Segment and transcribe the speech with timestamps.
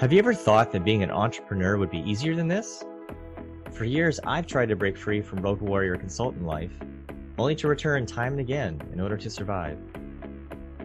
[0.00, 2.82] Have you ever thought that being an entrepreneur would be easier than this?
[3.70, 6.72] For years, I've tried to break free from road warrior consultant life,
[7.36, 9.76] only to return time and again in order to survive.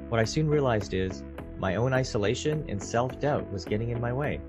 [0.09, 1.23] What I soon realized is
[1.57, 4.41] my own isolation and self doubt was getting in my way,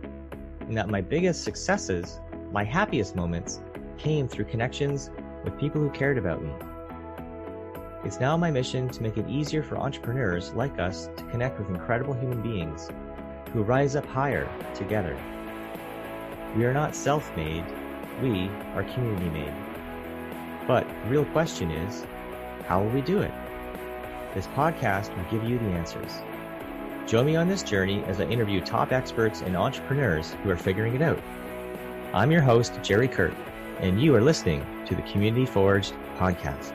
[0.59, 2.19] and that my biggest successes,
[2.51, 3.61] my happiest moments,
[3.99, 5.11] came through connections
[5.45, 6.51] with people who cared about me.
[8.05, 11.69] It's now my mission to make it easier for entrepreneurs like us to connect with
[11.69, 12.91] incredible human beings
[13.53, 15.17] who rise up higher together.
[16.57, 17.65] We are not self made,
[18.23, 19.55] we are community made.
[20.67, 22.05] But the real question is
[22.67, 23.33] how will we do it?
[24.35, 26.21] This podcast will give you the answers.
[27.07, 30.95] Join me on this journey as I interview top experts and entrepreneurs who are figuring
[30.95, 31.23] it out.
[32.13, 33.35] I'm your host, Jerry Kirk,
[33.79, 36.73] and you are listening to the Community Forged podcast.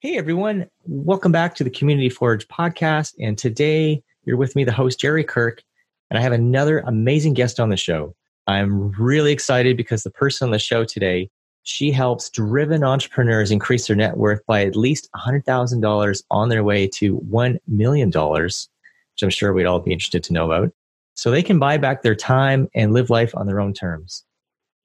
[0.00, 3.14] Hey everyone, welcome back to the Community Forge podcast.
[3.18, 5.62] And today you're with me, the host, Jerry Kirk,
[6.10, 8.14] and I have another amazing guest on the show.
[8.46, 11.30] I'm really excited because the person on the show today,
[11.62, 16.86] she helps driven entrepreneurs increase their net worth by at least $100,000 on their way
[16.88, 20.72] to $1 million, which I'm sure we'd all be interested to know about.
[21.14, 24.25] So they can buy back their time and live life on their own terms.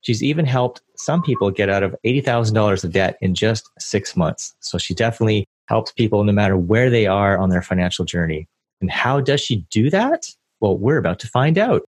[0.02, 4.54] She's even helped some people get out of $80,000 of debt in just six months.
[4.60, 8.48] So she definitely helps people no matter where they are on their financial journey.
[8.82, 10.28] And how does she do that?
[10.60, 11.84] Well, we're about to find out.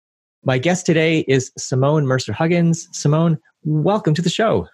[0.45, 2.87] My guest today is Simone Mercer Huggins.
[2.91, 4.67] Simone, welcome to the show.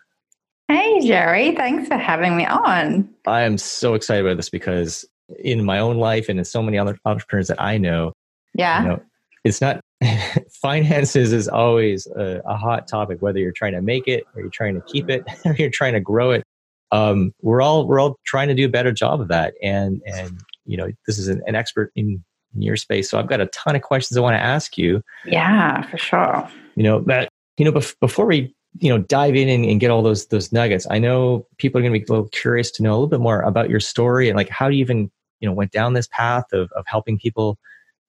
[0.67, 1.55] Hey, Jerry.
[1.55, 3.09] Thanks for having me on.
[3.25, 5.05] I am so excited about this because
[5.39, 8.13] in my own life and in so many other entrepreneurs that I know,
[8.53, 9.01] yeah, you know,
[9.43, 9.81] it's not
[10.49, 14.49] finances is always a, a, hot topic, whether you're trying to make it or you're
[14.49, 16.43] trying to keep it or you're trying to grow it.
[16.91, 20.39] Um, we're all we're all trying to do a better job of that, and and
[20.65, 22.23] you know this is an, an expert in,
[22.55, 25.03] in your space, so I've got a ton of questions I want to ask you.
[25.25, 26.49] Yeah, for sure.
[26.75, 29.91] You know, but you know, bef- before we you know dive in and, and, get
[29.91, 32.83] all those those nuggets, I know people are going to be a little curious to
[32.83, 35.53] know a little bit more about your story and like how you even you know
[35.53, 37.59] went down this path of of helping people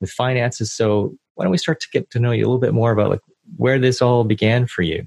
[0.01, 0.73] with finances.
[0.73, 3.11] So why don't we start to get to know you a little bit more about
[3.11, 3.21] like
[3.57, 5.07] where this all began for you?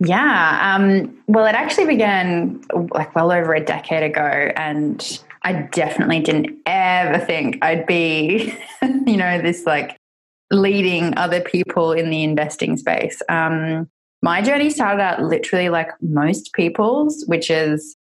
[0.00, 2.60] Yeah, um, well, it actually began
[2.92, 9.16] like well over a decade ago, and I definitely didn't ever think I'd be, you
[9.16, 9.96] know, this like
[10.50, 13.22] leading other people in the investing space.
[13.28, 13.88] Um,
[14.22, 17.96] my journey started out literally like most people's, which is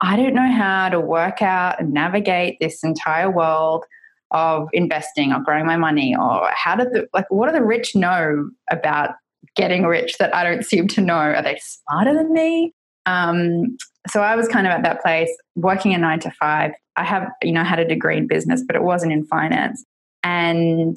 [0.00, 3.84] I don't know how to work out and navigate this entire world
[4.32, 7.94] of investing or growing my money or how did the like what do the rich
[7.94, 9.10] know about
[9.56, 11.14] getting rich that I don't seem to know?
[11.14, 12.72] Are they smarter than me?
[13.06, 13.76] Um,
[14.08, 16.72] so I was kind of at that place working a nine to five.
[16.96, 19.84] I have, you know, had a degree in business, but it wasn't in finance.
[20.22, 20.96] And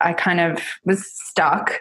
[0.00, 1.80] I kind of was stuck,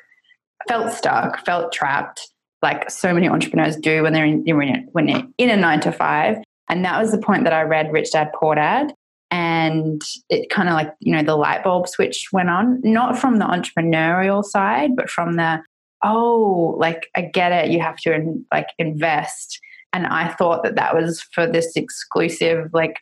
[0.68, 2.30] felt stuck, felt trapped,
[2.62, 4.44] like so many entrepreneurs do when they're in,
[4.92, 6.38] when they're in a nine to five.
[6.70, 8.94] And that was the point that I read Rich Dad Poor Dad
[9.68, 13.38] and it kind of like you know the light bulb switch went on not from
[13.38, 15.62] the entrepreneurial side but from the
[16.04, 19.60] oh like i get it you have to in, like invest
[19.94, 22.98] and i thought that that was for this exclusive like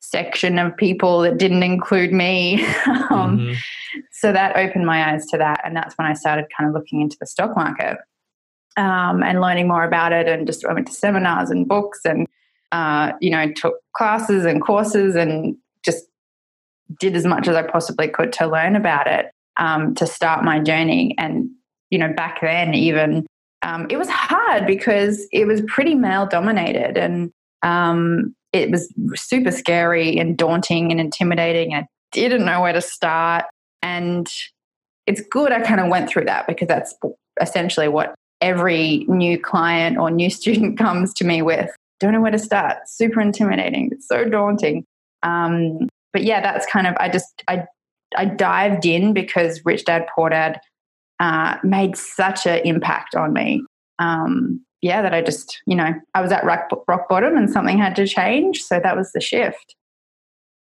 [0.00, 2.64] section of people that didn't include me
[3.10, 3.52] um, mm-hmm.
[4.12, 7.00] so that opened my eyes to that and that's when i started kind of looking
[7.00, 7.96] into the stock market
[8.78, 12.26] um, and learning more about it and just I went to seminars and books and
[12.72, 15.56] uh, you know, took classes and courses and
[16.98, 20.58] did as much as I possibly could to learn about it um, to start my
[20.58, 21.14] journey.
[21.18, 21.50] And,
[21.90, 23.26] you know, back then, even
[23.62, 27.30] um, it was hard because it was pretty male dominated and
[27.62, 31.74] um, it was super scary and daunting and intimidating.
[31.74, 33.44] I didn't know where to start.
[33.82, 34.30] And
[35.06, 36.94] it's good I kind of went through that because that's
[37.40, 41.70] essentially what every new client or new student comes to me with
[42.02, 42.88] don't know where to start.
[42.88, 43.90] Super intimidating.
[43.92, 44.84] It's so daunting.
[45.22, 47.64] Um, but yeah, that's kind of I just I
[48.16, 50.60] I dived in because Rich Dad Poor Dad
[51.20, 53.64] uh, made such an impact on me.
[53.98, 57.78] Um, yeah, that I just you know I was at rock, rock bottom and something
[57.78, 58.62] had to change.
[58.62, 59.76] So that was the shift.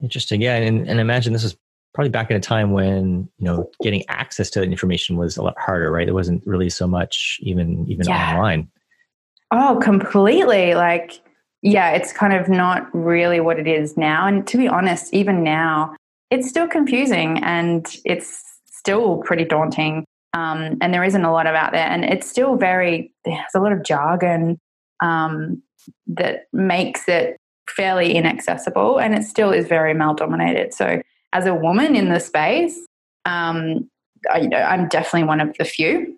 [0.02, 0.42] Interesting.
[0.42, 1.58] Yeah, and and imagine this is
[1.94, 5.44] probably back in a time when you know getting access to the information was a
[5.44, 6.06] lot harder, right?
[6.06, 8.34] There wasn't really so much even even yeah.
[8.34, 8.70] online.
[9.52, 10.76] Oh, completely.
[10.76, 11.22] Like,
[11.62, 14.28] yeah, it's kind of not really what it is now.
[14.28, 15.96] And to be honest, even now,
[16.30, 20.06] it's still confusing and it's still pretty daunting.
[20.34, 21.88] Um, and there isn't a lot of out there.
[21.88, 24.60] And it's still very, there's a lot of jargon
[25.02, 25.62] um,
[26.08, 27.38] that makes it
[27.70, 30.74] fairly inaccessible and it still is very male dominated.
[30.74, 31.02] So,
[31.34, 32.80] as a woman in the space,
[33.26, 33.90] um,
[34.32, 36.18] I, you know, I'm definitely one of the few.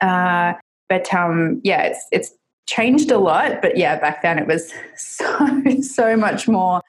[0.00, 0.54] Uh,
[0.88, 2.32] but um, yeah, it's it's
[2.66, 3.62] changed a lot.
[3.62, 6.82] But yeah, back then it was so so much more.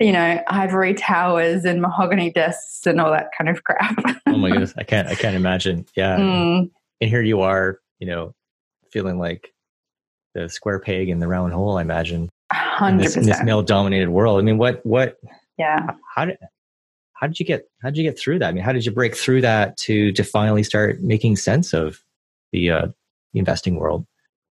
[0.00, 3.96] You know, ivory towers and mahogany desks and all that kind of crap.
[4.26, 5.86] oh my goodness, I can't I can't imagine.
[5.96, 6.70] Yeah, mm.
[7.00, 8.34] and here you are, you know,
[8.90, 9.52] feeling like
[10.34, 11.78] the square peg in the round hole.
[11.78, 12.28] I imagine.
[12.52, 13.24] Hundred percent.
[13.24, 14.40] In this male dominated world.
[14.40, 15.16] I mean, what what?
[15.58, 15.86] Yeah.
[16.14, 16.38] How did
[17.12, 18.48] how did you get how did you get through that?
[18.48, 22.00] I mean, how did you break through that to to finally start making sense of
[22.52, 22.86] the uh,
[23.32, 24.06] the investing world?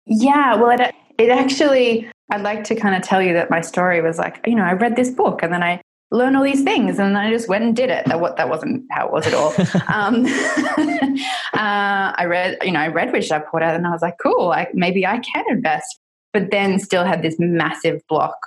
[0.08, 4.02] Yeah, well, it it actually I'd like to kind of tell you that my story
[4.02, 7.00] was like you know I read this book and then I learned all these things
[7.00, 8.06] and then I just went and did it.
[8.06, 9.54] That what that wasn't how it was at all.
[9.94, 10.26] um,
[11.54, 14.16] uh, I read you know I read Rich Dad Poor Dad and I was like
[14.22, 16.00] cool, like maybe I can invest,
[16.34, 18.38] but then still had this massive block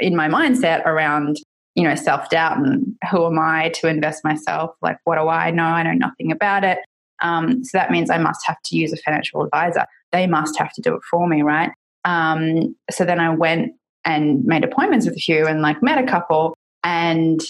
[0.00, 1.38] in my mindset around
[1.76, 4.74] you know, self doubt and who am I to invest myself?
[4.80, 5.62] Like, what do I know?
[5.62, 6.78] I know nothing about it.
[7.20, 9.86] Um, so that means I must have to use a financial advisor.
[10.16, 11.70] They must have to do it for me, right?
[12.04, 13.72] Um, so then I went
[14.04, 16.54] and made appointments with a few and like met a couple.
[16.82, 17.40] And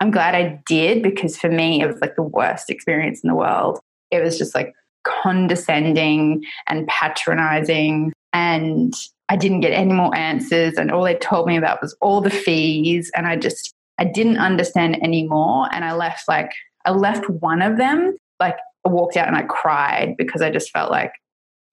[0.00, 3.34] I'm glad I did because for me, it was like the worst experience in the
[3.34, 3.80] world.
[4.10, 4.72] It was just like
[5.04, 8.94] condescending and patronizing and
[9.28, 12.30] I didn't get any more answers, and all they told me about was all the
[12.30, 16.50] fees, and I just I didn't understand anymore, and I left like
[16.86, 18.56] I left one of them like
[18.86, 21.12] I walked out and I cried because I just felt like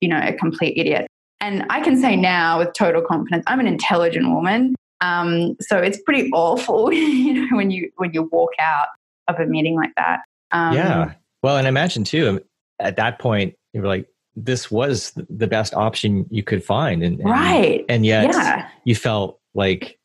[0.02, 1.08] you know a complete idiot.
[1.42, 4.76] And I can say now with total confidence, I'm an intelligent woman.
[5.02, 8.88] Um, so it's pretty awful, you know, when you when you walk out
[9.28, 10.22] of a meeting like that.
[10.52, 11.14] Um, yeah.
[11.44, 12.42] Well, and imagine too
[12.80, 17.20] at that point you were like, this was the best option you could find and,
[17.20, 18.68] and right and yet yeah.
[18.84, 19.98] you felt like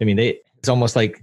[0.00, 1.22] i mean they it's almost like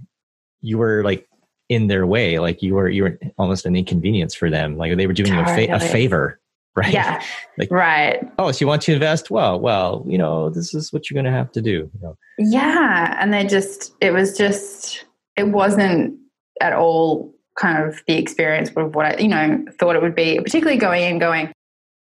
[0.62, 1.28] you were like
[1.68, 5.06] in their way like you were you were almost an inconvenience for them like they
[5.06, 5.68] were doing totally.
[5.68, 6.39] you a, fa- a favor
[6.76, 7.22] right yeah
[7.58, 11.10] like right oh so you want to invest well well you know this is what
[11.10, 12.16] you're going to have to do you know?
[12.38, 15.04] yeah and they just it was just
[15.36, 16.16] it wasn't
[16.60, 20.40] at all kind of the experience of what I, you know, thought it would be,
[20.40, 21.52] particularly going in, going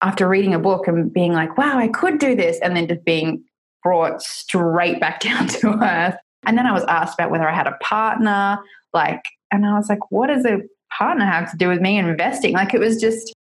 [0.02, 2.60] after reading a book and being like, wow, I could do this.
[2.62, 3.44] And then just being
[3.84, 6.16] brought straight back down to earth.
[6.46, 8.60] And then I was asked about whether I had a partner,
[8.94, 9.22] like,
[9.52, 10.60] and I was like, what does a
[10.98, 12.54] partner have to do with me investing?
[12.54, 13.34] Like, it was just,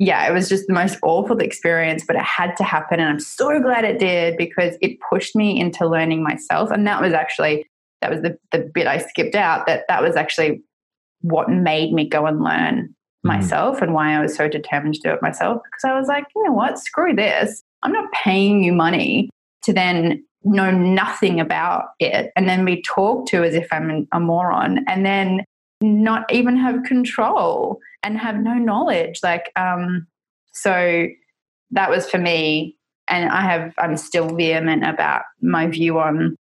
[0.00, 3.00] yeah, it was just the most awful experience, but it had to happen.
[3.00, 6.70] And I'm so glad it did because it pushed me into learning myself.
[6.70, 7.68] And that was actually,
[8.00, 10.62] that was the, the bit I skipped out, that that was actually
[11.20, 13.28] what made me go and learn mm-hmm.
[13.28, 13.82] myself mm.
[13.82, 15.60] and why I was so determined to do it myself.
[15.64, 17.62] Because I was like, you know what, screw this.
[17.82, 19.28] I'm not paying you money
[19.64, 24.18] to then know nothing about it and then be talked to as if I'm a
[24.18, 25.44] moron and then
[25.80, 29.20] not even have control and have no knowledge.
[29.22, 30.06] Like, um,
[30.52, 31.06] so
[31.70, 32.76] that was for me.
[33.08, 36.36] And I have, I'm still vehement about my view on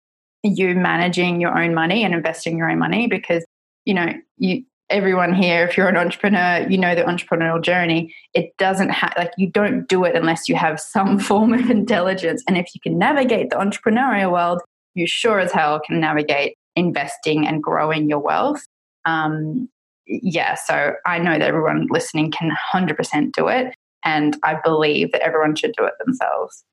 [0.43, 3.43] you managing your own money and investing your own money because
[3.85, 8.13] you know, you everyone here, if you're an entrepreneur, you know the entrepreneurial journey.
[8.33, 12.43] It doesn't have like you don't do it unless you have some form of intelligence.
[12.47, 14.61] And if you can navigate the entrepreneurial world,
[14.93, 18.65] you sure as hell can navigate investing and growing your wealth.
[19.05, 19.69] Um,
[20.07, 23.75] yeah, so I know that everyone listening can 100% do it.
[24.03, 26.63] And I believe that everyone should do it themselves.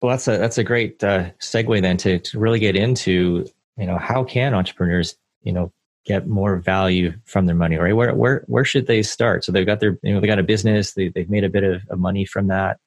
[0.00, 3.46] Well, that's a that's a great uh, segue then to, to really get into
[3.78, 5.72] you know how can entrepreneurs you know
[6.04, 7.94] get more value from their money, right?
[7.94, 9.44] Where where where should they start?
[9.44, 11.62] So they've got their you know they got a business, they they've made a bit
[11.62, 12.80] of, of money from that.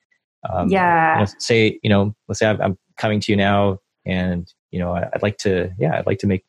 [0.50, 1.16] Um, yeah.
[1.16, 4.94] You know, say you know, let's say I'm coming to you now, and you know
[4.94, 6.44] I'd like to yeah I'd like to make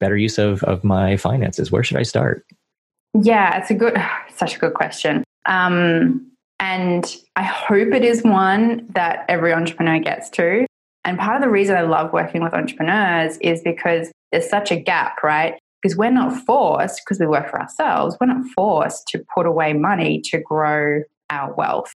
[0.00, 1.70] better use of of my finances.
[1.70, 2.44] Where should I start?
[3.14, 3.96] Yeah, it's a good,
[4.34, 5.24] such a good question.
[5.46, 10.66] Um, and I hope it is one that every entrepreneur gets to.
[11.04, 14.76] And part of the reason I love working with entrepreneurs is because there's such a
[14.76, 15.56] gap, right?
[15.86, 19.72] because we're not forced, because we work for ourselves, we're not forced to put away
[19.72, 21.92] money to grow our wealth.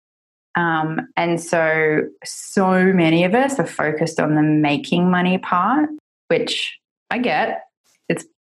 [0.55, 5.89] Um, and so, so many of us are focused on the making money part,
[6.27, 6.77] which
[7.09, 7.63] I get.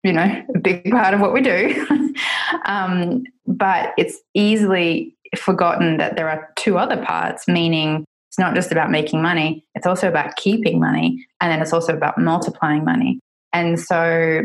[0.05, 2.13] You know, a big part of what we do.
[2.65, 8.71] um, but it's easily forgotten that there are two other parts, meaning it's not just
[8.71, 11.25] about making money, it's also about keeping money.
[11.41, 13.19] And then it's also about multiplying money.
[13.51, 14.43] And so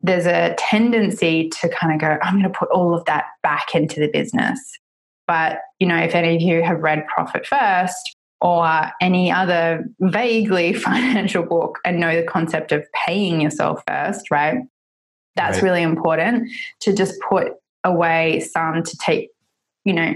[0.00, 3.76] there's a tendency to kind of go, I'm going to put all of that back
[3.76, 4.58] into the business.
[5.28, 10.72] But, you know, if any of you have read Profit First, or any other vaguely
[10.74, 14.58] financial book and know the concept of paying yourself first, right?
[15.36, 15.64] That's right.
[15.64, 16.50] really important
[16.80, 17.52] to just put
[17.84, 19.30] away some to take,
[19.84, 20.14] you know,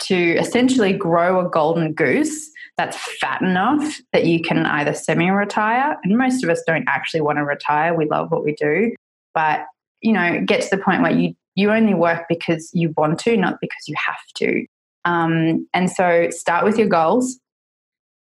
[0.00, 5.96] to essentially grow a golden goose that's fat enough that you can either semi retire.
[6.04, 7.94] And most of us don't actually want to retire.
[7.94, 8.94] We love what we do.
[9.34, 9.66] But,
[10.00, 13.36] you know, get to the point where you, you only work because you want to,
[13.36, 14.64] not because you have to.
[15.04, 17.38] Um, and so start with your goals,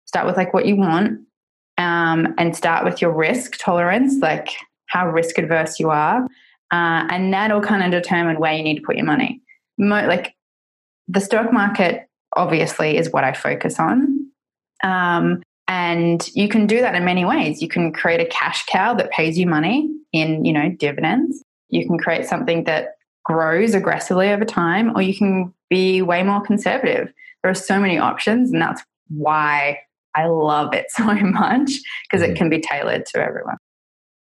[0.05, 1.19] start with like what you want,
[1.77, 4.49] um, and start with your risk tolerance, like
[4.87, 6.23] how risk adverse you are.
[6.71, 9.41] Uh, and that'll kind of determine where you need to put your money.
[9.77, 10.35] Mo- like
[11.07, 14.29] the stock market, obviously, is what I focus on.
[14.83, 17.61] Um, and you can do that in many ways.
[17.61, 21.43] You can create a cash cow that pays you money in, you know, dividends.
[21.69, 26.41] You can create something that grows aggressively over time, or you can be way more
[26.41, 27.11] conservative.
[27.43, 29.79] There are so many options, and that's why
[30.15, 31.71] I love it so much
[32.09, 32.37] because it mm.
[32.37, 33.57] can be tailored to everyone.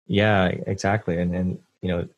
[0.08, 1.18] Yeah, exactly.
[1.18, 2.08] And and you know,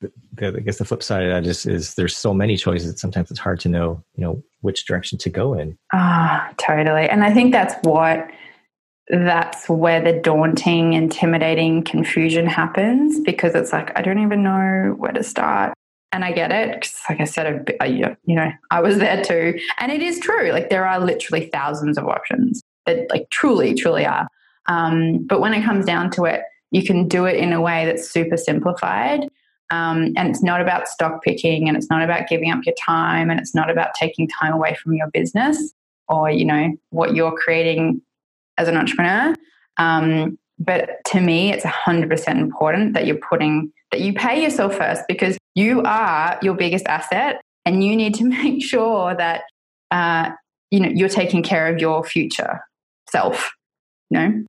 [0.00, 2.90] the, I guess the flip side of that is is there's so many choices.
[2.90, 5.76] that Sometimes it's hard to know, you know, which direction to go in.
[5.92, 7.08] Ah, oh, totally.
[7.08, 8.30] And I think that's what
[9.08, 15.12] that's where the daunting, intimidating confusion happens because it's like I don't even know where
[15.12, 15.74] to start.
[16.12, 19.92] And I get it because, like I said, you know, I was there too, and
[19.92, 20.50] it is true.
[20.50, 24.26] Like there are literally thousands of options that, like, truly, truly are.
[24.66, 27.84] Um, but when it comes down to it, you can do it in a way
[27.84, 29.28] that's super simplified
[29.70, 33.30] um, and it's not about stock picking and it's not about giving up your time
[33.30, 35.72] and it's not about taking time away from your business
[36.08, 38.02] or, you know, what you're creating
[38.58, 39.34] as an entrepreneur.
[39.76, 45.02] Um, but to me, it's 100% important that you're putting, that you pay yourself first
[45.06, 49.42] because you are your biggest asset and you need to make sure that,
[49.92, 50.30] uh,
[50.70, 52.60] you know, you're taking care of your future
[53.08, 53.52] self,
[54.10, 54.44] you know?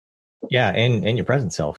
[0.49, 0.69] Yeah.
[0.69, 1.77] And, and your present self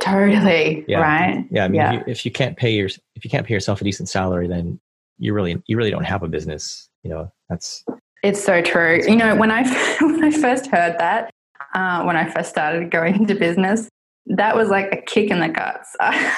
[0.00, 0.84] totally.
[0.88, 1.00] Yeah.
[1.00, 1.46] Right.
[1.50, 1.64] Yeah.
[1.64, 1.92] I mean, yeah.
[1.92, 4.48] If, you, if, you, can't pay your if you can't pay yourself a decent salary,
[4.48, 4.80] then
[5.18, 6.88] you really you really don't have a business.
[7.02, 7.84] You know, that's
[8.22, 9.02] it's so true.
[9.06, 9.62] You know, when I
[10.00, 11.30] when I first heard that,
[11.74, 13.88] uh, when I first started going into business,
[14.26, 15.94] that was like a kick in the guts.
[16.00, 16.36] I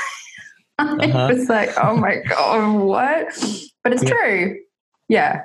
[0.79, 1.29] uh-huh.
[1.33, 3.29] was like, oh my god, what?
[3.85, 4.11] But it's yeah.
[4.11, 4.61] true.
[5.09, 5.43] Yeah,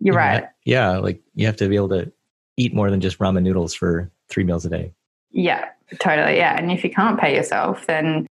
[0.00, 0.20] you're yeah.
[0.20, 0.44] right.
[0.64, 2.12] Yeah, like you have to be able to
[2.56, 4.92] eat more than just ramen noodles for three meals a day.
[5.32, 6.36] Yeah, totally.
[6.36, 8.26] Yeah, and if you can't pay yourself, then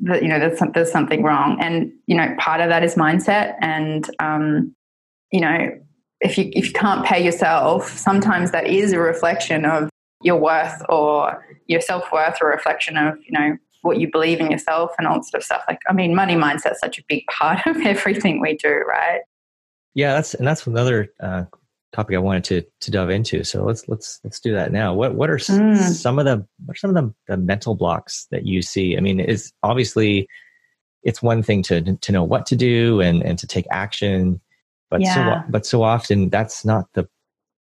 [0.00, 3.54] the, you know there's there's something wrong, and you know part of that is mindset,
[3.60, 4.74] and um,
[5.32, 5.70] you know
[6.20, 9.88] if you if you can't pay yourself, sometimes that is a reflection of
[10.22, 14.40] your worth or your self worth, or a reflection of you know what you believe
[14.40, 15.62] in yourself and all that sort of stuff.
[15.68, 19.20] Like, I mean, money mindset is such a big part of everything we do, right?
[19.94, 21.44] Yeah, that's and that's another uh,
[21.92, 23.44] topic I wanted to to dive into.
[23.44, 24.94] So let's let's let's do that now.
[24.94, 25.76] What what are mm.
[25.76, 28.96] some of the what are some of the, the mental blocks that you see?
[28.96, 30.28] I mean, is obviously
[31.02, 34.40] it's one thing to to know what to do and and to take action,
[34.90, 35.42] but yeah.
[35.44, 37.08] so but so often that's not the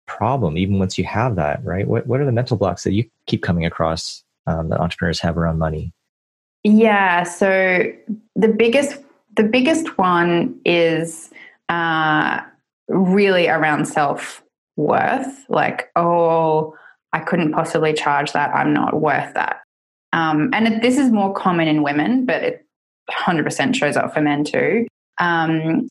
[0.08, 0.58] problem.
[0.58, 1.88] Even once you have that, right?
[1.88, 5.38] What what are the mental blocks that you keep coming across um, that entrepreneurs have
[5.38, 5.94] around money?
[6.64, 7.24] Yeah.
[7.24, 7.84] So
[8.36, 8.98] the biggest
[9.36, 11.30] the biggest one is.
[11.68, 12.42] Uh,
[12.88, 14.44] really around self
[14.76, 16.76] worth, like, oh,
[17.14, 18.54] I couldn't possibly charge that.
[18.54, 19.62] I'm not worth that.
[20.14, 22.66] Um, and it, this is more common in women, but it
[23.12, 24.88] 100% shows up for men too.
[25.20, 25.88] Um,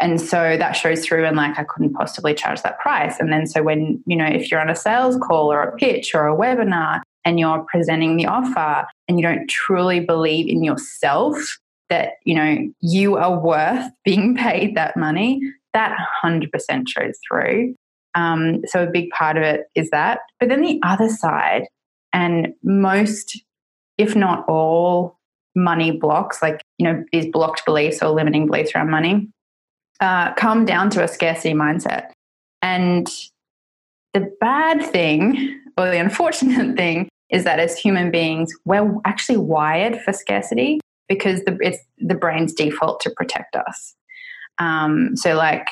[0.00, 3.46] and so that shows through and like i couldn't possibly charge that price and then
[3.46, 6.36] so when you know if you're on a sales call or a pitch or a
[6.36, 11.36] webinar and you're presenting the offer and you don't truly believe in yourself
[11.88, 15.40] that you know you are worth being paid that money
[15.78, 17.74] that 100% shows through.
[18.14, 20.20] Um, so a big part of it is that.
[20.40, 21.66] But then the other side,
[22.12, 23.40] and most,
[23.96, 25.16] if not all,
[25.54, 29.28] money blocks, like, you know, these blocked beliefs or limiting beliefs around money,
[30.00, 32.10] uh, come down to a scarcity mindset.
[32.60, 33.08] And
[34.14, 40.00] the bad thing, or the unfortunate thing, is that as human beings, we're actually wired
[40.00, 43.94] for scarcity because the, it's the brain's default to protect us.
[44.58, 45.68] Um, so, like,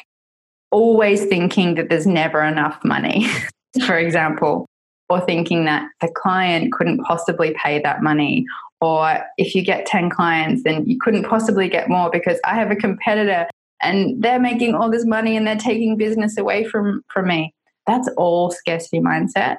[0.71, 3.27] always thinking that there's never enough money,
[3.87, 4.67] for example,
[5.09, 8.45] or thinking that the client couldn't possibly pay that money.
[8.81, 12.71] Or if you get 10 clients, then you couldn't possibly get more because I have
[12.71, 13.47] a competitor
[13.83, 17.55] and they're making all this money and they're taking business away from, from me.
[17.87, 19.59] That's all scarcity mindset.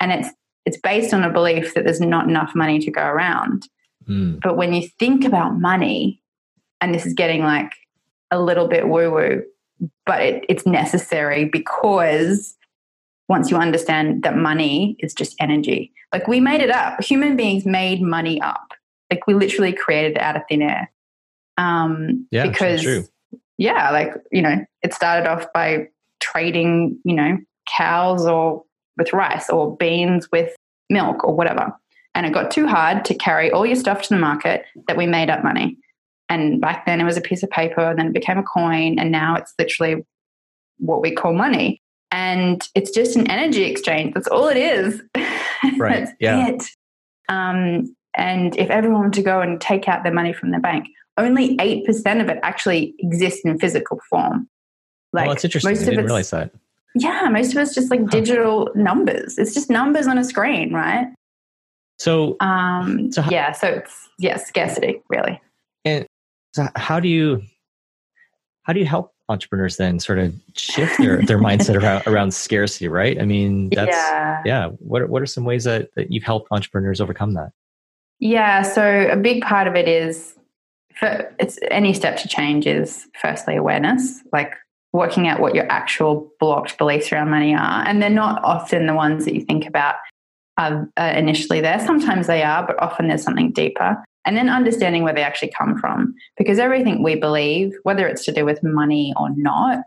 [0.00, 0.28] And it's
[0.68, 3.66] it's based on a belief that there's not enough money to go around.
[4.06, 4.38] Mm.
[4.42, 6.20] But when you think about money,
[6.82, 7.72] and this is getting like
[8.30, 9.42] a little bit woo woo,
[10.06, 12.56] but it, it's necessary because
[13.28, 15.92] once you understand that money is just energy.
[16.12, 17.02] Like we made it up.
[17.02, 18.72] Human beings made money up.
[19.10, 20.90] Like we literally created it out of thin air.
[21.58, 23.04] Um, yeah, because true.
[23.58, 25.88] yeah, like you know, it started off by
[26.20, 28.64] trading, you know, cows or
[28.96, 30.54] with rice or beans with
[30.88, 31.72] milk or whatever.
[32.14, 35.06] And it got too hard to carry all your stuff to the market that we
[35.06, 35.76] made up money.
[36.28, 38.98] And back then it was a piece of paper, and then it became a coin,
[38.98, 40.04] and now it's literally
[40.78, 41.82] what we call money.
[42.10, 44.14] And it's just an energy exchange.
[44.14, 45.02] That's all it is.
[45.76, 46.08] Right.
[46.20, 46.48] Yeah.
[46.48, 46.62] it.
[47.28, 50.86] Um, and if everyone were to go and take out their money from their bank,
[51.16, 54.48] only 8% of it actually exists in physical form.
[55.12, 55.72] Like well, that's interesting.
[55.72, 56.52] Most I didn't realize that.
[56.94, 59.38] Yeah, most of it's just like digital numbers.
[59.38, 61.08] It's just numbers on a screen, right?
[61.98, 65.40] So, um, so how, yeah, so it's yeah, scarcity really.
[65.84, 66.06] And
[66.52, 67.42] so, how do you
[68.68, 72.88] how do you help entrepreneurs then sort of shift their, their mindset around, around scarcity,
[72.88, 73.20] right?
[73.20, 74.42] I mean, that's, yeah.
[74.44, 74.68] yeah.
[74.78, 77.52] What, are, what are some ways that, that you've helped entrepreneurs overcome that?
[78.20, 78.62] Yeah.
[78.62, 80.34] So a big part of it is
[80.94, 84.52] for, it's any step to change is firstly awareness, like
[84.92, 87.84] working out what your actual blocked beliefs around money are.
[87.86, 89.96] And they're not often the ones that you think about
[90.58, 91.78] uh, initially there.
[91.86, 93.96] Sometimes they are, but often there's something deeper
[94.28, 96.14] and then understanding where they actually come from.
[96.36, 99.78] Because everything we believe, whether it's to do with money or not,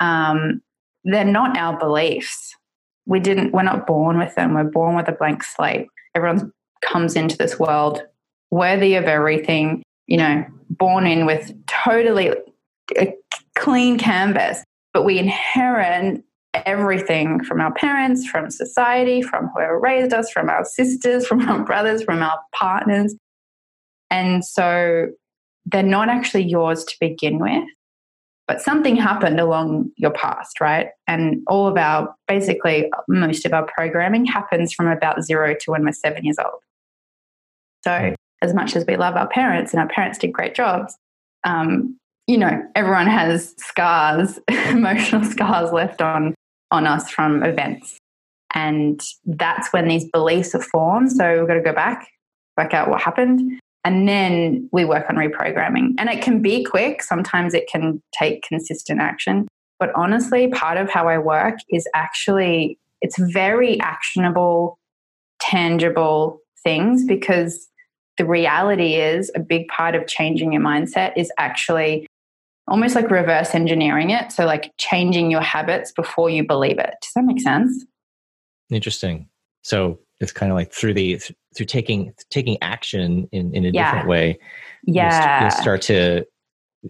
[0.00, 0.60] um,
[1.04, 2.56] they're not our beliefs.
[3.06, 3.52] We didn't.
[3.52, 4.52] We're not born with them.
[4.52, 5.86] We're born with a blank slate.
[6.16, 8.02] Everyone comes into this world
[8.50, 9.84] worthy of everything.
[10.08, 12.32] You know, born in with totally
[12.98, 13.14] a
[13.56, 16.24] clean canvas, but we inherit
[16.66, 21.64] everything from our parents, from society, from whoever raised us, from our sisters, from our
[21.64, 23.14] brothers, from our partners.
[24.14, 25.08] And so
[25.66, 27.64] they're not actually yours to begin with,
[28.46, 30.90] but something happened along your past, right?
[31.08, 35.84] And all of our, basically, most of our programming happens from about zero to when
[35.84, 36.60] we're seven years old.
[37.82, 40.96] So, as much as we love our parents and our parents did great jobs,
[41.42, 44.38] um, you know, everyone has scars,
[44.68, 46.36] emotional scars left on
[46.70, 47.98] on us from events.
[48.54, 51.10] And that's when these beliefs are formed.
[51.10, 52.06] So we've got to go back,
[52.56, 55.94] work out what happened, and then we work on reprogramming.
[55.98, 59.46] And it can be quick, sometimes it can take consistent action.
[59.78, 64.78] But honestly, part of how I work is actually it's very actionable,
[65.38, 67.68] tangible things because
[68.16, 72.06] the reality is a big part of changing your mindset is actually
[72.66, 74.32] almost like reverse engineering it.
[74.32, 76.94] So, like changing your habits before you believe it.
[77.02, 77.84] Does that make sense?
[78.70, 79.28] Interesting.
[79.62, 81.20] So, it's kind of like through the
[81.56, 83.90] through taking taking action in in a yeah.
[83.90, 84.38] different way
[84.86, 85.44] yeah.
[85.44, 86.26] you start to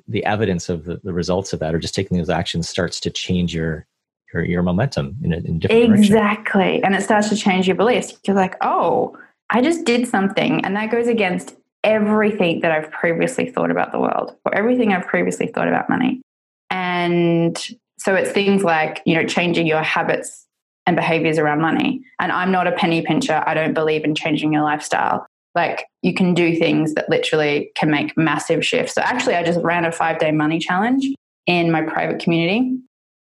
[0.09, 3.11] the evidence of the, the results of that or just taking those actions starts to
[3.11, 3.87] change your
[4.33, 6.63] your, your momentum in a, in a different exactly.
[6.63, 6.85] Direction.
[6.85, 8.15] and it starts to change your beliefs.
[8.27, 9.17] You're like oh
[9.51, 10.65] i just did something.
[10.65, 15.07] And that goes against everything that i've previously thought about the world or everything i've
[15.07, 16.21] previously thought about money.
[16.71, 17.57] And
[17.99, 20.44] so it's things like you know changing your habits
[20.87, 22.03] and behaviors around money.
[22.21, 23.43] And I'm not a penny pincher.
[23.47, 25.27] I don't believe in changing your lifestyle.
[25.55, 28.95] Like you can do things that literally can make massive shifts.
[28.95, 31.07] So actually, I just ran a five day money challenge
[31.47, 32.77] in my private community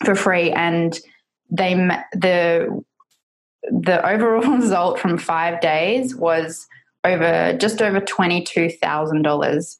[0.04, 0.98] for free, and
[1.50, 1.74] they
[2.12, 2.82] the
[3.70, 6.66] the overall result from five days was
[7.04, 9.78] over just over twenty two thousand dollars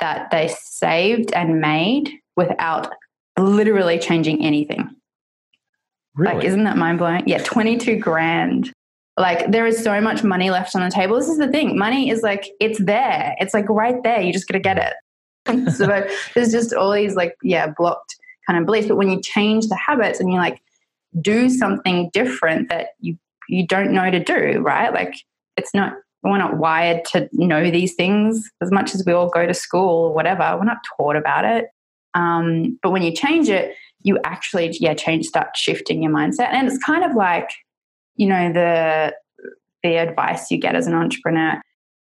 [0.00, 2.92] that they saved and made without
[3.38, 4.94] literally changing anything.
[6.20, 6.34] Really?
[6.34, 7.22] Like, isn't that mind blowing?
[7.26, 8.70] Yeah, 22 grand.
[9.16, 11.16] Like, there is so much money left on the table.
[11.16, 13.34] This is the thing money is like, it's there.
[13.38, 14.20] It's like right there.
[14.20, 14.94] You just got to get
[15.46, 15.72] it.
[15.74, 15.86] so
[16.34, 18.88] there's just all these, like, yeah, blocked kind of beliefs.
[18.88, 20.60] But when you change the habits and you like
[21.22, 23.16] do something different that you,
[23.48, 24.92] you don't know to do, right?
[24.92, 25.14] Like,
[25.56, 29.46] it's not, we're not wired to know these things as much as we all go
[29.46, 30.54] to school or whatever.
[30.58, 31.68] We're not taught about it.
[32.12, 36.52] Um, but when you change it, you actually yeah change start shifting your mindset.
[36.52, 37.50] And it's kind of like
[38.16, 39.14] you know the
[39.82, 41.60] the advice you get as an entrepreneur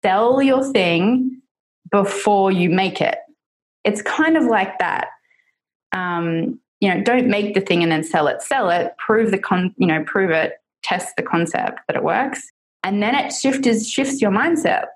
[0.04, 1.42] sell your thing
[1.90, 3.18] before you make it.
[3.84, 5.08] It's kind of like that.
[5.96, 8.42] Um, you know don't make the thing and then sell it.
[8.42, 10.54] Sell it prove the con you know prove it
[10.84, 12.52] test the concept that it works.
[12.84, 14.88] And then it shifts shifts your mindset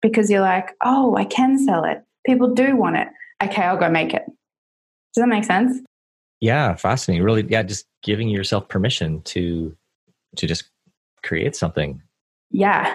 [0.00, 2.02] because you're like oh i can sell it.
[2.26, 3.08] People do want it.
[3.42, 4.24] Okay i'll go make it.
[5.14, 5.80] Does that make sense
[6.42, 7.24] yeah, fascinating.
[7.24, 9.76] Really, yeah, just giving yourself permission to
[10.36, 10.64] to just
[11.22, 12.02] create something.
[12.50, 12.92] Yeah,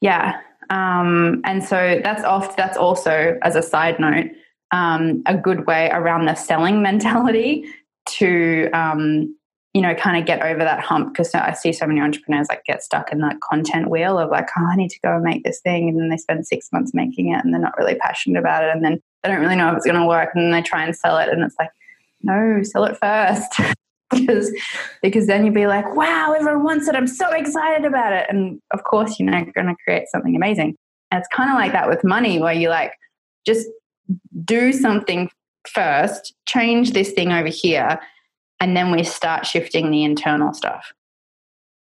[0.00, 0.40] yeah.
[0.70, 2.56] Um, and so that's off.
[2.56, 4.30] That's also, as a side note,
[4.70, 7.66] um, a good way around the selling mentality
[8.06, 9.36] to um,
[9.74, 12.64] you know, kind of get over that hump because I see so many entrepreneurs like
[12.64, 15.44] get stuck in that content wheel of like, oh, I need to go and make
[15.44, 15.88] this thing.
[15.88, 18.70] And then they spend six months making it and they're not really passionate about it.
[18.70, 20.30] And then they don't really know if it's going to work.
[20.34, 21.28] And then they try and sell it.
[21.28, 21.70] And it's like,
[22.24, 23.52] no, sell it first.
[24.10, 24.52] because
[25.02, 26.94] because then you'd be like, wow, everyone wants it.
[26.94, 28.26] I'm so excited about it.
[28.28, 30.76] And of course, you're not going to create something amazing.
[31.10, 32.92] And it's kind of like that with money, where you like
[33.46, 33.68] just
[34.44, 35.30] do something
[35.68, 37.98] first, change this thing over here,
[38.60, 40.92] and then we start shifting the internal stuff.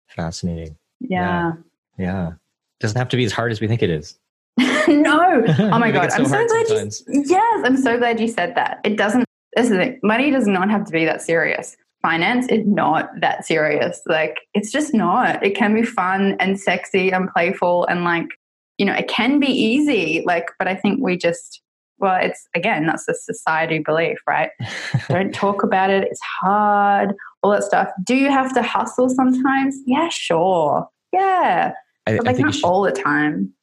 [0.08, 0.78] Fascinating.
[1.00, 1.54] Yeah.
[1.98, 2.06] Yeah.
[2.06, 2.32] yeah.
[2.80, 4.18] Doesn't have to be as hard as we think it is.
[4.88, 5.44] no.
[5.60, 6.12] Oh my god.
[6.12, 7.04] So I'm so glad sometimes.
[7.08, 8.80] you Yes, I'm so glad you said that.
[8.84, 9.26] It doesn't
[9.56, 10.00] this is it.
[10.04, 11.76] Money does not have to be that serious.
[12.02, 14.02] Finance is not that serious.
[14.06, 15.44] Like it's just not.
[15.44, 18.28] It can be fun and sexy and playful and like,
[18.78, 20.24] you know, it can be easy.
[20.26, 21.62] Like, but I think we just
[22.02, 24.50] well, it's again, that's the society belief, right?
[25.08, 26.08] Don't talk about it.
[26.10, 27.90] It's hard, all that stuff.
[28.04, 29.78] Do you have to hustle sometimes?
[29.86, 30.90] Yeah, sure.
[31.14, 31.74] Yeah.
[32.08, 33.54] I, but like not should, all the time.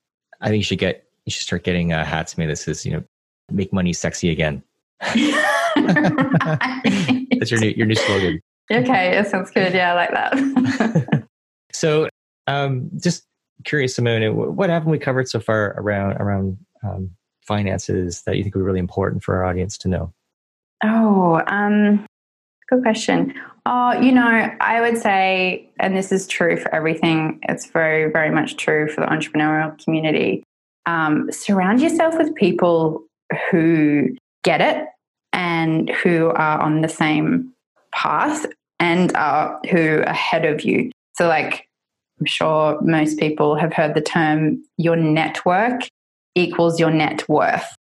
[0.40, 2.92] I think you should get, you should start getting uh, hats made that says, you
[2.92, 3.02] know,
[3.50, 4.62] make money sexy again.
[7.38, 8.40] That's your new, your new slogan.
[8.70, 9.16] Okay.
[9.16, 9.72] It sounds good.
[9.72, 9.92] Yeah.
[9.92, 11.24] I like that.
[11.72, 12.08] so,
[12.46, 13.24] um, just
[13.64, 17.10] curious, Simone, what haven't we covered so far around, around, um,
[17.46, 20.12] finances that you think would be really important for our audience to know?
[20.84, 22.06] Oh, um,
[22.68, 23.34] good question.
[23.66, 28.30] Oh, you know, I would say, and this is true for everything, it's very, very
[28.30, 30.44] much true for the entrepreneurial community.
[30.86, 33.04] Um, surround yourself with people
[33.50, 34.86] who get it
[35.32, 37.52] and who are on the same
[37.92, 38.46] path
[38.80, 40.90] and are who are ahead of you.
[41.14, 41.68] So, like,
[42.20, 45.82] I'm sure most people have heard the term your network
[46.34, 47.74] equals your net worth.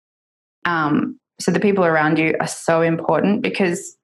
[0.65, 3.97] Um, so the people around you are so important because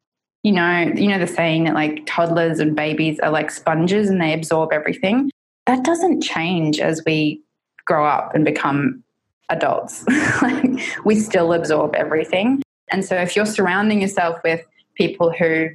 [0.42, 4.20] you know you know the saying that like toddlers and babies are like sponges and
[4.20, 5.30] they absorb everything.
[5.66, 7.42] That doesn't change as we
[7.84, 9.02] grow up and become
[9.48, 10.04] adults.
[10.42, 12.62] like we still absorb everything.
[12.90, 14.64] And so if you're surrounding yourself with
[14.96, 15.68] people who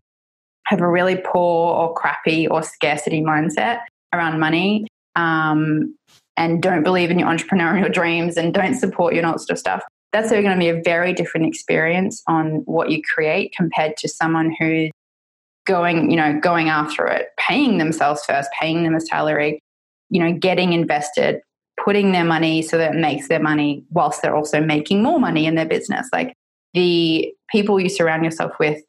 [0.66, 3.80] have a really poor or crappy or scarcity mindset
[4.14, 5.96] around money, um,
[6.38, 9.52] and don't believe in your entrepreneurial dreams and don't support you and all that sort
[9.52, 13.98] of stuff, that's going to be a very different experience on what you create compared
[13.98, 14.92] to someone who's
[15.66, 19.60] going, you know, going after it, paying themselves first, paying them a salary,
[20.10, 21.42] you know, getting invested,
[21.84, 25.46] putting their money so that it makes their money whilst they're also making more money
[25.46, 26.08] in their business.
[26.14, 26.34] Like
[26.76, 28.82] the people you surround yourself with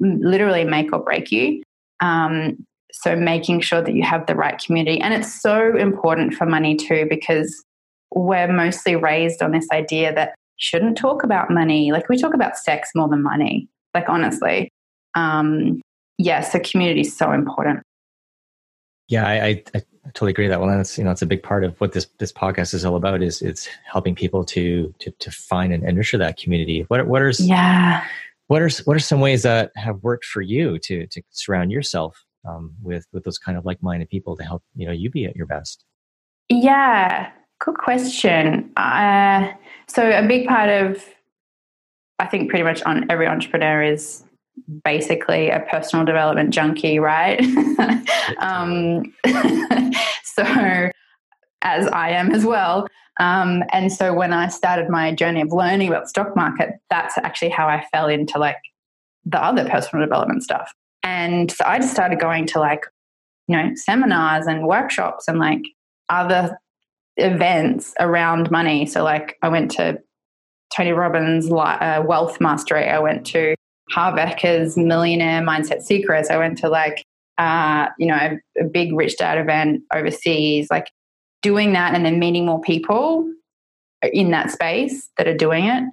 [0.00, 1.62] literally make or break you.
[2.00, 5.00] Um, so making sure that you have the right community.
[5.00, 7.64] And it's so important for money too, because
[8.14, 11.92] we're mostly raised on this idea that shouldn't talk about money.
[11.92, 14.70] Like we talk about sex more than money, like honestly.
[15.14, 15.80] Um,
[16.18, 17.82] yeah, so community is so important.
[19.08, 20.60] Yeah, I, I, I totally agree with that.
[20.60, 22.96] Well, that's you know, it's a big part of what this this podcast is all
[22.96, 23.22] about.
[23.22, 26.84] Is it's helping people to to to find and nurture that community.
[26.88, 28.04] What what are yeah
[28.48, 32.24] what are what are some ways that have worked for you to to surround yourself
[32.48, 35.24] um, with with those kind of like minded people to help you know you be
[35.24, 35.84] at your best?
[36.48, 38.72] Yeah, good question.
[38.76, 39.52] Uh,
[39.86, 41.04] so a big part of
[42.18, 44.24] I think pretty much on every entrepreneur is
[44.84, 47.40] basically a personal development junkie, right?
[48.38, 49.12] um,
[50.24, 50.90] so
[51.62, 52.86] as I am as well.
[53.20, 57.18] Um, and so when I started my journey of learning about the stock market, that's
[57.18, 58.58] actually how I fell into like
[59.24, 60.72] the other personal development stuff.
[61.02, 62.84] And so I just started going to like,
[63.48, 65.62] you know, seminars and workshops and like
[66.08, 66.58] other
[67.16, 68.86] events around money.
[68.86, 69.98] So, like, I went to
[70.74, 72.88] Tony Robbins' uh, Wealth Mastery.
[72.88, 73.54] I went to
[73.90, 76.30] Harv Eker's Millionaire Mindset Secrets.
[76.30, 77.04] I went to like,
[77.38, 80.68] uh, you know, a, a big Rich Dad event overseas.
[80.70, 80.88] Like,
[81.42, 83.32] doing that and then meeting more people
[84.12, 85.84] in that space that are doing it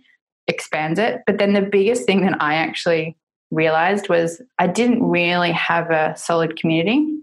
[0.47, 1.21] expands it.
[1.25, 3.17] But then the biggest thing that I actually
[3.51, 7.19] realized was I didn't really have a solid community.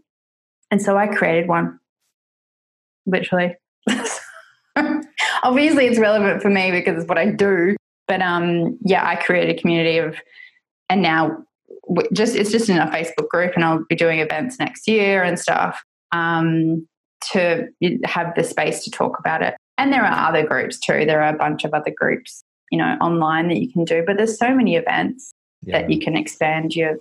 [0.71, 1.79] And so I created one,
[3.07, 3.55] literally.
[5.45, 7.77] Obviously, it's relevant for me because it's what I do.
[8.09, 10.17] But um, yeah, I created a community of,
[10.93, 11.43] and now
[12.13, 15.39] just it's just in a Facebook group, and I'll be doing events next year and
[15.39, 16.87] stuff um,
[17.33, 17.69] to
[18.05, 19.55] have the space to talk about it.
[19.79, 21.07] And there are other groups too.
[21.07, 24.05] There are a bunch of other groups, you know, online that you can do.
[24.07, 25.81] But there's so many events yeah.
[25.81, 26.99] that you can expand your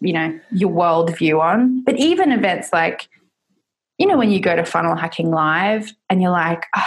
[0.00, 3.08] you know your worldview on but even events like
[3.98, 6.82] you know when you go to funnel hacking live and you're like oh,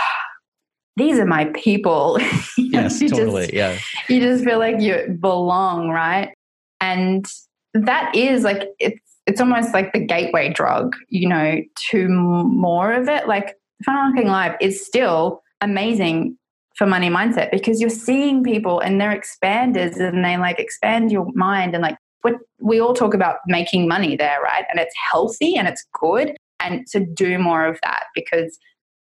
[0.96, 2.18] these are my people
[2.58, 6.34] yes totally just, yeah you just feel like you belong right
[6.82, 7.26] and
[7.74, 13.08] that is like it's it's almost like the gateway drug, you know, to more of
[13.08, 13.28] it.
[13.28, 16.38] Like funnel marketing live is still amazing
[16.76, 21.28] for money mindset because you're seeing people and they're expanders and they like expand your
[21.36, 24.66] mind and like what we all talk about making money there, right?
[24.70, 26.36] And it's healthy and it's good.
[26.60, 28.58] And to do more of that because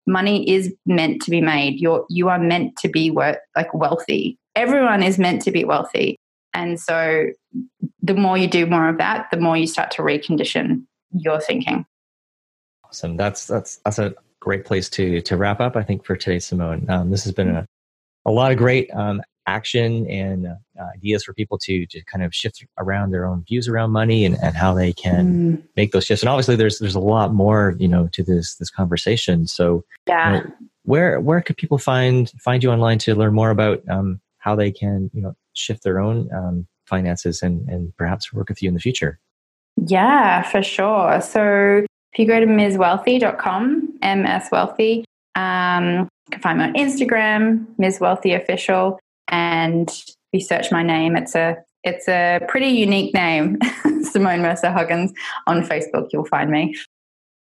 [0.07, 1.81] money is meant to be made.
[1.81, 4.39] You're you are meant to be worth like wealthy.
[4.55, 6.17] Everyone is meant to be wealthy.
[6.57, 7.27] And so
[8.03, 11.85] the more you do more of that, the more you start to recondition your thinking.
[12.85, 13.16] Awesome.
[13.16, 15.77] That's that's that's a great place to to wrap up.
[15.77, 16.88] I think for today, Simone.
[16.88, 17.66] Um, this has been a
[18.25, 22.35] a lot of great um, action and uh, ideas for people to to kind of
[22.35, 25.62] shift around their own views around money and, and how they can mm.
[25.77, 26.23] make those shifts.
[26.23, 29.47] And obviously, there's there's a lot more you know to this this conversation.
[29.47, 30.53] So yeah, you know,
[30.85, 34.71] where where could people find find you online to learn more about um, how they
[34.71, 38.75] can you know shift their own um, finances and and perhaps work with you in
[38.75, 39.19] the future?
[39.77, 41.21] Yeah, for sure.
[41.21, 47.66] So if you go to mswealthy.com, MS Wealthy, um, you can find me on Instagram,
[47.79, 48.01] Ms.
[48.01, 53.59] Wealthy Official, and if you search my name, it's a it's a pretty unique name,
[54.03, 55.12] Simone Mercer Huggins.
[55.47, 56.75] On Facebook, you'll find me.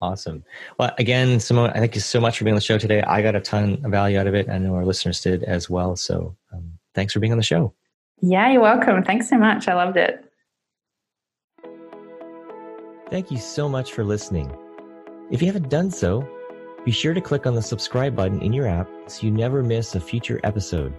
[0.01, 0.43] Awesome.
[0.77, 3.01] Well, again, Simone, I thank you so much for being on the show today.
[3.01, 4.49] I got a ton of value out of it.
[4.49, 5.95] I know our listeners did as well.
[5.95, 7.73] So um, thanks for being on the show.
[8.21, 9.03] Yeah, you're welcome.
[9.03, 9.67] Thanks so much.
[9.67, 10.25] I loved it.
[13.09, 14.51] Thank you so much for listening.
[15.31, 16.27] If you haven't done so,
[16.85, 19.95] be sure to click on the subscribe button in your app so you never miss
[19.95, 20.93] a future episode.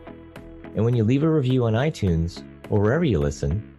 [0.75, 3.75] And when you leave a review on iTunes or wherever you listen,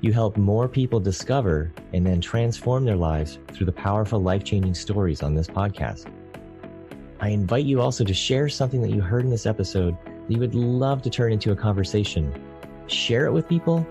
[0.00, 4.74] you help more people discover and then transform their lives through the powerful life changing
[4.74, 6.06] stories on this podcast.
[7.20, 10.38] I invite you also to share something that you heard in this episode that you
[10.38, 12.32] would love to turn into a conversation.
[12.88, 13.86] Share it with people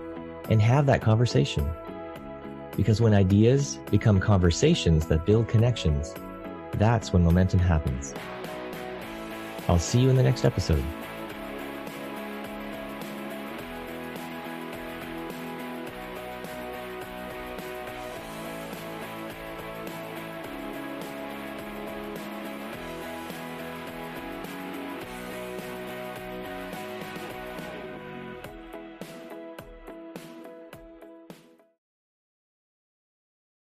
[0.48, 1.68] and have that conversation.
[2.76, 6.14] Because when ideas become conversations that build connections,
[6.74, 8.14] that's when momentum happens.
[9.68, 10.84] I'll see you in the next episode.